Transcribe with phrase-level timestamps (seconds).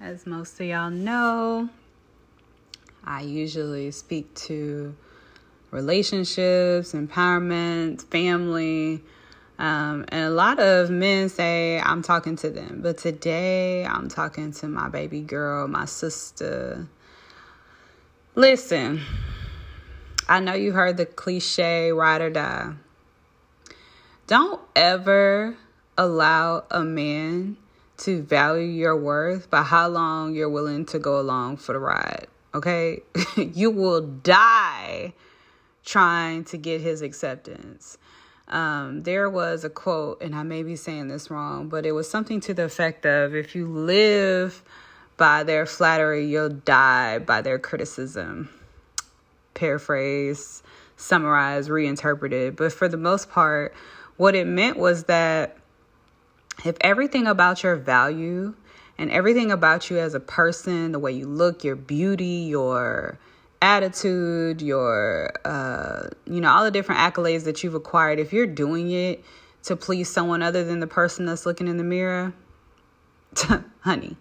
[0.00, 1.68] As most of y'all know,
[3.04, 4.94] I usually speak to
[5.70, 9.02] relationships, empowerment, family.
[9.56, 14.52] Um, and a lot of men say I'm talking to them, but today I'm talking
[14.54, 16.88] to my baby girl, my sister.
[18.34, 19.00] Listen,
[20.28, 22.72] I know you heard the cliche ride or die.
[24.26, 25.56] Don't ever
[25.96, 27.58] allow a man
[27.98, 32.26] to value your worth by how long you're willing to go along for the ride.
[32.54, 33.00] Okay?
[33.36, 35.12] you will die
[35.84, 37.98] trying to get his acceptance.
[38.48, 42.08] Um, there was a quote, and I may be saying this wrong, but it was
[42.08, 44.62] something to the effect of if you live
[45.16, 48.50] by their flattery, you'll die by their criticism.
[49.54, 50.62] Paraphrase,
[50.96, 52.56] summarize, reinterpreted.
[52.56, 53.74] But for the most part,
[54.16, 55.56] what it meant was that
[56.64, 58.54] if everything about your value
[58.96, 63.18] and everything about you as a person, the way you look, your beauty, your
[63.60, 68.90] attitude, your uh, you know, all the different accolades that you've acquired, if you're doing
[68.90, 69.24] it
[69.64, 72.32] to please someone other than the person that's looking in the mirror,
[73.80, 74.16] honey,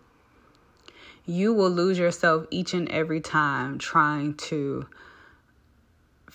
[1.26, 4.86] you will lose yourself each and every time trying to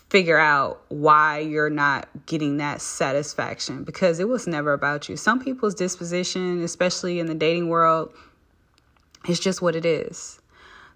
[0.09, 5.17] figure out why you're not getting that satisfaction because it was never about you.
[5.17, 8.13] Some people's disposition, especially in the dating world,
[9.29, 10.41] is just what it is.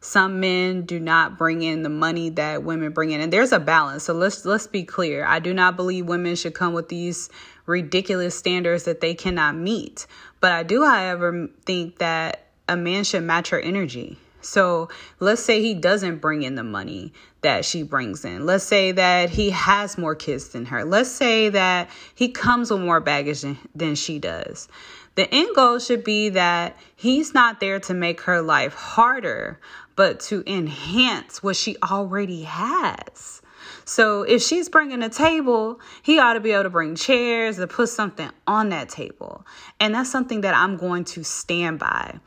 [0.01, 3.61] Some men do not bring in the money that women bring in and there's a
[3.61, 4.03] balance.
[4.03, 5.25] So let's let's be clear.
[5.25, 7.31] I do not believe women should come with these
[7.67, 10.07] ridiculous standards that they cannot meet.
[10.41, 14.19] But I do however think that a man should match her energy.
[14.43, 14.89] So
[15.21, 18.45] let's say he doesn't bring in the money that she brings in.
[18.45, 20.85] Let's say that he has more kids than her.
[20.85, 24.69] Let's say that he comes with more baggage than, she does.
[25.15, 29.61] The end goal should be that he's not there to make her life harder,
[29.97, 33.43] but to enhance what she already has.
[33.85, 37.67] So if she's bringing a table, he ought to be able to bring chairs to
[37.67, 39.47] put something on that table.
[39.79, 42.19] And that's something that I'm going to stand by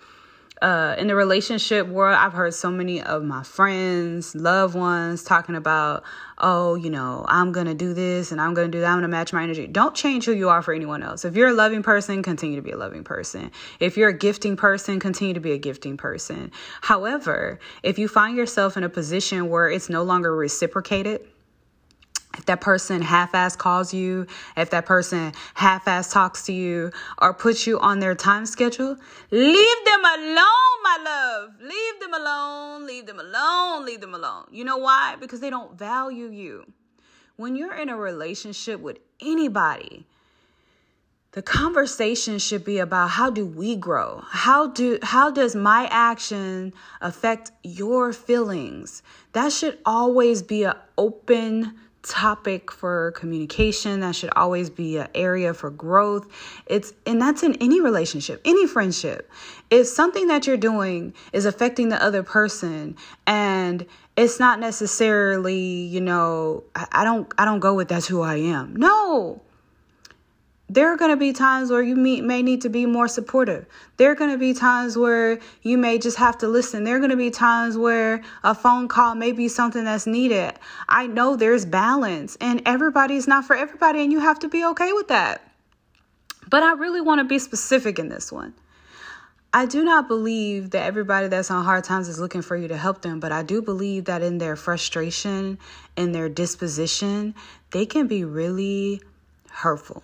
[0.61, 5.55] uh, in the relationship world, I've heard so many of my friends, loved ones talking
[5.55, 6.03] about,
[6.37, 8.87] oh, you know, I'm going to do this and I'm going to do that.
[8.87, 9.67] I'm going to match my energy.
[9.67, 11.25] Don't change who you are for anyone else.
[11.25, 13.51] If you're a loving person, continue to be a loving person.
[13.79, 16.51] If you're a gifting person, continue to be a gifting person.
[16.81, 21.27] However, if you find yourself in a position where it's no longer reciprocated,
[22.37, 27.65] if that person half-ass calls you, if that person half-ass talks to you or puts
[27.65, 28.97] you on their time schedule,
[29.31, 31.55] leave them alone, my love.
[31.61, 34.45] Leave them alone, leave them alone, leave them alone.
[34.51, 35.15] You know why?
[35.19, 36.71] Because they don't value you.
[37.37, 40.05] When you're in a relationship with anybody,
[41.31, 44.23] the conversation should be about how do we grow?
[44.29, 49.03] How do how does my action affect your feelings?
[49.33, 53.99] That should always be an open topic for communication.
[53.99, 56.27] That should always be an area for growth.
[56.67, 59.29] It's and that's in any relationship any friendship.
[59.69, 62.95] If something that you're doing is affecting the other person
[63.25, 68.21] and it's not necessarily you know I, I don't i don't go with that's who
[68.21, 68.75] i am.
[68.75, 69.41] No
[70.67, 73.67] there are going to be times where you meet, may need to be more supportive.
[73.97, 76.83] There are going to be times where you may just have to listen.
[76.83, 80.53] There are going to be times where a phone call may be something that's needed.
[80.89, 84.91] I know there's balance and everybody's not for everybody, and you have to be okay
[84.93, 85.41] with that.
[86.49, 88.53] But I really want to be specific in this one.
[89.53, 92.75] I do not believe that everybody that's on hard times is looking for you to
[92.75, 95.59] help them, but I do believe that in their frustration,
[95.95, 97.35] in their disposition,
[97.71, 99.01] they can be really
[99.49, 100.03] hurtful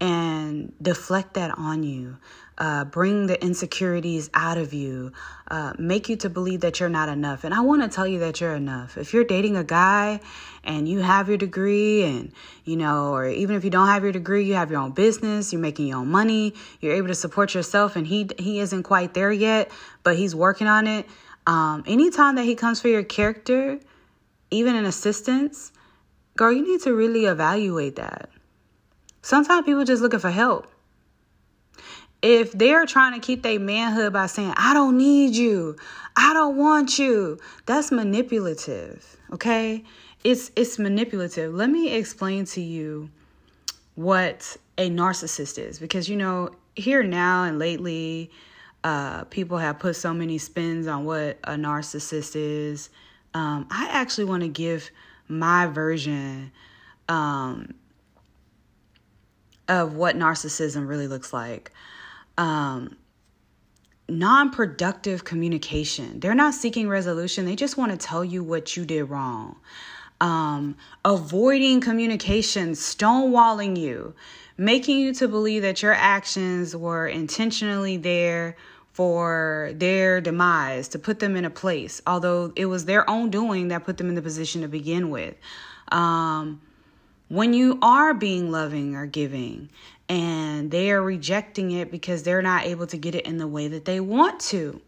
[0.00, 2.18] and deflect that on you.
[2.58, 5.12] Uh, bring the insecurities out of you,
[5.48, 7.44] uh, make you to believe that you're not enough.
[7.44, 8.96] And I want to tell you that you're enough.
[8.96, 10.20] If you're dating a guy
[10.64, 12.32] and you have your degree, and
[12.64, 15.52] you know, or even if you don't have your degree, you have your own business,
[15.52, 19.12] you're making your own money, you're able to support yourself, and he he isn't quite
[19.12, 19.70] there yet,
[20.02, 21.06] but he's working on it.
[21.46, 23.78] Um, anytime that he comes for your character,
[24.50, 25.72] even in assistance,
[26.36, 28.30] girl, you need to really evaluate that
[29.26, 30.68] Sometimes people just looking for help.
[32.22, 35.74] If they're trying to keep their manhood by saying, I don't need you,
[36.14, 39.16] I don't want you, that's manipulative.
[39.32, 39.82] Okay?
[40.22, 41.52] It's it's manipulative.
[41.52, 43.10] Let me explain to you
[43.96, 48.30] what a narcissist is because you know, here now and lately,
[48.84, 52.90] uh, people have put so many spins on what a narcissist is.
[53.34, 54.88] Um, I actually want to give
[55.26, 56.52] my version
[57.08, 57.74] um,
[59.68, 61.72] of what narcissism really looks like.
[62.38, 62.96] Um,
[64.08, 66.20] non productive communication.
[66.20, 69.56] They're not seeking resolution, they just want to tell you what you did wrong.
[70.20, 74.14] Um, avoiding communication, stonewalling you,
[74.56, 78.56] making you to believe that your actions were intentionally there
[78.92, 83.68] for their demise, to put them in a place, although it was their own doing
[83.68, 85.34] that put them in the position to begin with.
[85.92, 86.62] Um,
[87.28, 89.68] when you are being loving or giving
[90.08, 93.68] and they are rejecting it because they're not able to get it in the way
[93.68, 94.80] that they want to.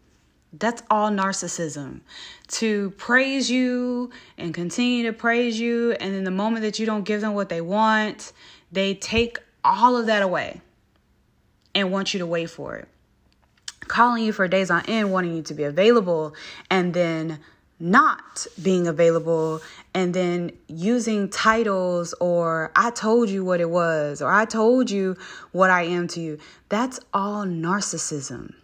[0.53, 2.01] That's all narcissism.
[2.49, 7.05] To praise you and continue to praise you, and in the moment that you don't
[7.05, 8.33] give them what they want,
[8.73, 10.61] they take all of that away
[11.75, 12.89] and want you to wait for it.
[13.89, 16.35] Calling you for days on end, wanting you to be available,
[16.71, 17.41] and then
[17.81, 19.61] not being available
[19.95, 25.17] and then using titles or I told you what it was or I told you
[25.53, 26.39] what I am to you.
[26.69, 28.55] That's all narcissism.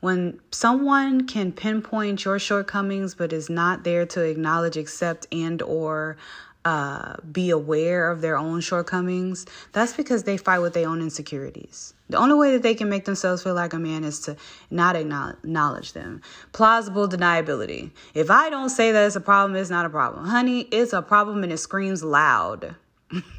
[0.00, 6.16] When someone can pinpoint your shortcomings but is not there to acknowledge, accept and or
[6.66, 11.94] uh, be aware of their own shortcomings, that's because they fight with their own insecurities.
[12.10, 14.36] The only way that they can make themselves feel like a man is to
[14.68, 16.22] not acknowledge them.
[16.52, 17.92] Plausible deniability.
[18.14, 20.24] If I don't say that it's a problem, it's not a problem.
[20.24, 22.74] Honey, it's a problem and it screams loud.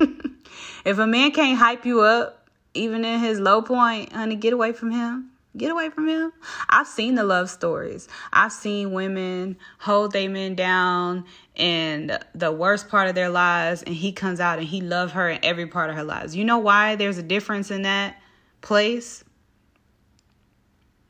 [0.85, 4.71] if a man can't hype you up, even in his low point, honey, get away
[4.71, 5.31] from him.
[5.57, 6.31] Get away from him.
[6.69, 8.07] I've seen the love stories.
[8.31, 11.25] I've seen women hold their men down
[11.55, 15.29] in the worst part of their lives, and he comes out and he loves her
[15.29, 16.35] in every part of her lives.
[16.35, 18.21] You know why there's a difference in that
[18.61, 19.23] place?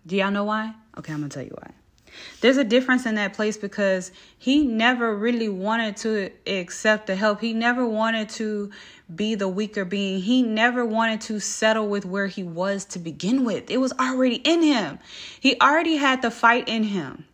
[0.05, 0.73] Do y'all know why?
[0.97, 1.71] Okay, I'm gonna tell you why.
[2.41, 7.41] There's a difference in that place because he never really wanted to accept the help.
[7.41, 8.71] He never wanted to
[9.13, 10.21] be the weaker being.
[10.21, 13.69] He never wanted to settle with where he was to begin with.
[13.69, 14.99] It was already in him.
[15.39, 17.25] He already had the fight in him.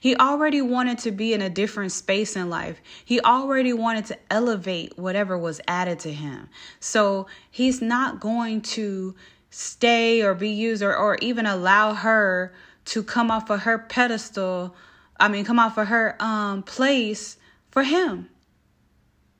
[0.00, 2.80] He already wanted to be in a different space in life.
[3.04, 6.48] He already wanted to elevate whatever was added to him.
[6.80, 9.14] So he's not going to
[9.50, 12.52] stay or be used or, or even allow her
[12.86, 14.74] to come off of her pedestal.
[15.18, 17.36] I mean, come off of her um, place
[17.70, 18.28] for him.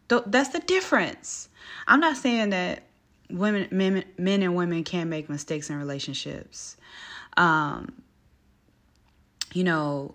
[0.08, 1.48] That's the difference.
[1.88, 2.84] I'm not saying that
[3.30, 6.76] women, men, men and women can't make mistakes in relationships.
[7.36, 8.02] Um,
[9.52, 10.14] you know,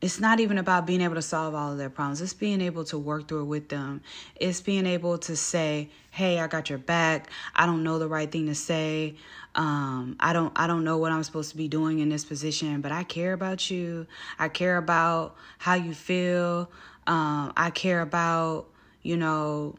[0.00, 2.22] it's not even about being able to solve all of their problems.
[2.22, 4.00] It's being able to work through it with them.
[4.36, 7.28] It's being able to say, "Hey, I got your back.
[7.54, 9.16] I don't know the right thing to say.
[9.54, 12.80] Um, I don't I don't know what I'm supposed to be doing in this position,
[12.80, 14.06] but I care about you.
[14.38, 16.70] I care about how you feel.
[17.06, 18.68] Um, I care about,
[19.02, 19.74] you know,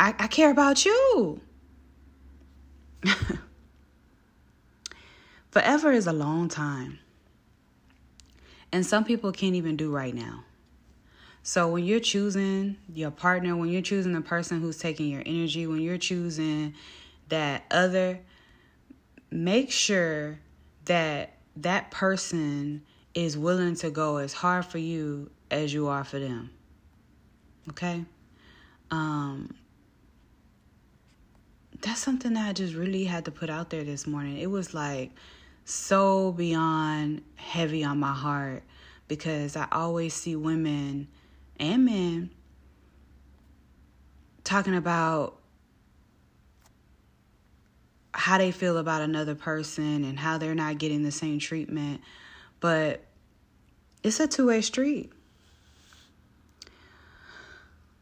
[0.00, 1.40] I, I care about you.
[5.50, 6.98] Forever is a long time.
[8.72, 10.44] And some people can't even do right now.
[11.42, 15.66] So when you're choosing your partner, when you're choosing the person who's taking your energy,
[15.66, 16.74] when you're choosing
[17.28, 18.20] that other,
[19.30, 20.40] make sure
[20.84, 22.82] that that person
[23.14, 26.50] is willing to go as hard for you as you are for them.
[27.70, 28.04] Okay?
[28.90, 29.54] Um
[31.80, 34.38] that's something that I just really had to put out there this morning.
[34.38, 35.12] It was like
[35.68, 38.62] so beyond heavy on my heart
[39.06, 41.08] because I always see women
[41.60, 42.30] and men
[44.44, 45.38] talking about
[48.14, 52.00] how they feel about another person and how they're not getting the same treatment.
[52.60, 53.04] But
[54.02, 55.12] it's a two way street.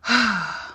[0.08, 0.70] I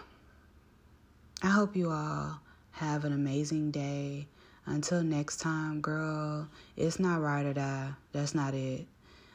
[1.41, 4.27] hope you all have an amazing day.
[4.65, 7.89] Until next time, girl, it's not right or die.
[8.12, 8.86] That's not it.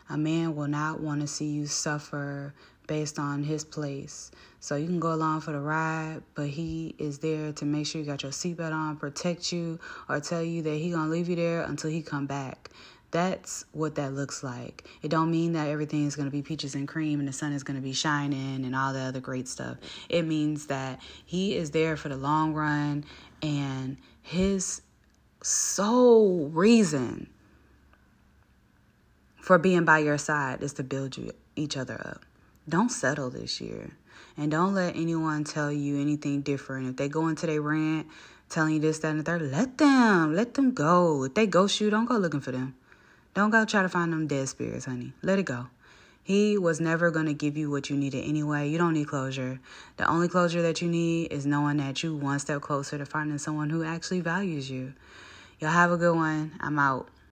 [0.09, 2.55] A man will not want to see you suffer
[2.87, 4.31] based on his place.
[4.61, 8.01] So you can go along for the ride, but he is there to make sure
[8.01, 11.37] you got your seatbelt on, protect you, or tell you that he gonna leave you
[11.37, 12.71] there until he come back.
[13.11, 14.85] That's what that looks like.
[15.03, 17.53] It don't mean that everything is going to be peaches and cream and the sun
[17.53, 19.79] is going to be shining and all the other great stuff.
[20.09, 23.05] It means that he is there for the long run
[23.43, 24.83] and his
[25.47, 27.29] sole reason
[29.41, 32.23] for being by your side is to build you each other up.
[32.69, 33.93] Don't settle this year.
[34.37, 36.89] And don't let anyone tell you anything different.
[36.89, 38.09] If they go into their rant
[38.49, 40.35] telling you this, that, and the third, let them.
[40.35, 41.23] Let them go.
[41.23, 42.75] If they ghost you, don't go looking for them.
[43.35, 45.13] Don't go try to find them dead spirits, honey.
[45.23, 45.69] Let it go.
[46.25, 48.69] He was never going to give you what you needed anyway.
[48.69, 49.61] You don't need closure.
[49.97, 53.39] The only closure that you need is knowing that you one step closer to finding
[53.39, 54.95] someone who actually values you.
[55.59, 56.53] Y'all have a good one.
[56.61, 57.09] I'm out.